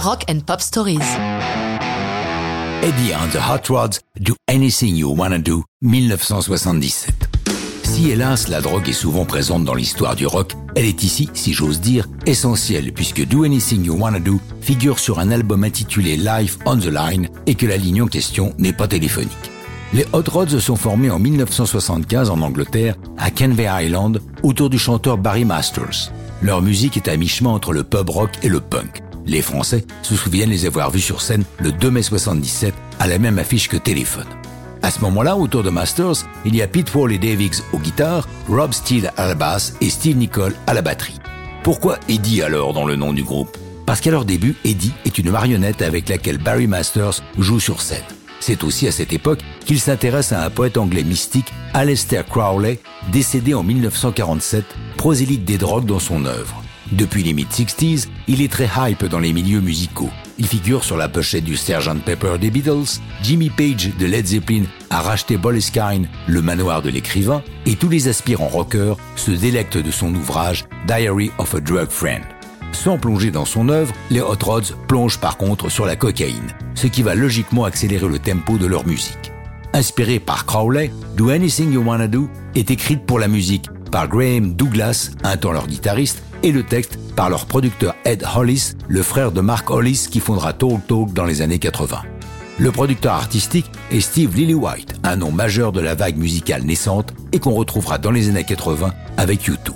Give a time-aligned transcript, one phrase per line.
[0.00, 1.00] Rock and Pop Stories.
[2.82, 7.12] Eddie and the Hot Rods Do Anything You Wanna Do, 1977.
[7.82, 11.52] Si hélas la drogue est souvent présente dans l'histoire du rock, elle est ici, si
[11.52, 16.58] j'ose dire, essentielle puisque Do Anything You Wanna Do figure sur un album intitulé Life
[16.64, 19.50] on the Line et que la ligne en question n'est pas téléphonique.
[19.92, 25.18] Les Hot Rods sont formés en 1975 en Angleterre, à Canvey Island, autour du chanteur
[25.18, 26.12] Barry Masters.
[26.40, 29.02] Leur musique est à mi-chemin entre le pub rock et le punk.
[29.28, 33.18] Les Français se souviennent les avoir vus sur scène le 2 mai 77 à la
[33.18, 34.26] même affiche que Téléphone.
[34.82, 38.26] À ce moment-là, autour de Masters, il y a Pete Wall et Davies aux guitares,
[38.48, 41.18] Rob Steele à la basse et Steve Nicole à la batterie.
[41.62, 43.54] Pourquoi Eddie alors dans le nom du groupe?
[43.84, 48.04] Parce qu'à leur début, Eddie est une marionnette avec laquelle Barry Masters joue sur scène.
[48.40, 52.78] C'est aussi à cette époque qu'il s'intéresse à un poète anglais mystique, Aleister Crowley,
[53.12, 54.64] décédé en 1947,
[54.96, 56.62] prosélyte des drogues dans son œuvre.
[56.92, 60.10] Depuis les mid-60s, il est très hype dans les milieux musicaux.
[60.38, 64.62] Il figure sur la pochette du Sgt Pepper des Beatles, Jimmy Page de Led Zeppelin
[64.88, 69.90] a racheté Boleskine, le manoir de l'écrivain, et tous les aspirants rockers se délectent de
[69.90, 72.22] son ouvrage Diary of a Drug Friend.
[72.72, 76.86] Sans plonger dans son œuvre, les Hot Rods plongent par contre sur la cocaïne, ce
[76.86, 79.32] qui va logiquement accélérer le tempo de leur musique.
[79.74, 84.54] Inspiré par Crowley, Do Anything You Wanna Do est écrite pour la musique par Graham
[84.54, 89.32] Douglas, un temps leur guitariste, et le texte par leur producteur Ed Hollis, le frère
[89.32, 92.02] de Mark Hollis qui fondera Talk Talk dans les années 80.
[92.58, 97.38] Le producteur artistique est Steve Lillywhite, un nom majeur de la vague musicale naissante et
[97.38, 99.72] qu'on retrouvera dans les années 80 avec U2.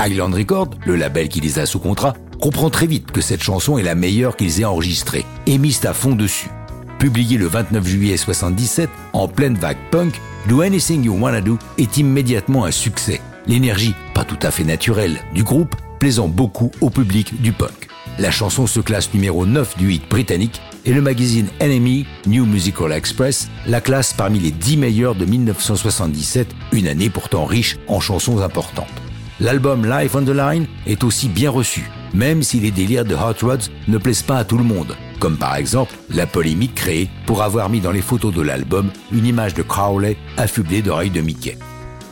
[0.00, 3.76] Island Records, le label qui les a sous contrat, comprend très vite que cette chanson
[3.76, 6.50] est la meilleure qu'ils aient enregistrée et mise à fond dessus.
[6.98, 11.96] Publié le 29 juillet 77 en pleine vague punk, Do Anything You Wanna Do est
[11.96, 13.20] immédiatement un succès.
[13.48, 17.86] L'énergie, pas tout à fait naturelle, du groupe plaisant beaucoup au public du punk.
[18.18, 22.90] La chanson se classe numéro 9 du hit britannique et le magazine Enemy New Musical
[22.90, 28.40] Express la classe parmi les 10 meilleurs de 1977, une année pourtant riche en chansons
[28.40, 28.90] importantes.
[29.38, 33.46] L'album Life on the Line est aussi bien reçu, même si les délires de Hot
[33.46, 37.44] Rods ne plaisent pas à tout le monde, comme par exemple la polémique créée pour
[37.44, 41.56] avoir mis dans les photos de l'album une image de Crowley affublé d'oreilles de Mickey.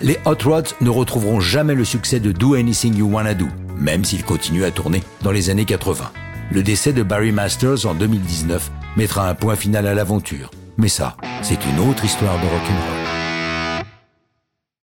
[0.00, 3.48] Les Hot Rods ne retrouveront jamais le succès de Do Anything You Wanna Do,
[3.80, 6.10] même s'ils continuent à tourner dans les années 80.
[6.52, 10.50] Le décès de Barry Masters en 2019 mettra un point final à l'aventure.
[10.78, 12.99] Mais ça, c'est une autre histoire de rock'n'roll.